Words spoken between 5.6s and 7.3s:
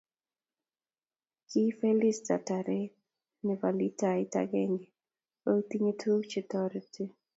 tinye tukuk chetoretuu.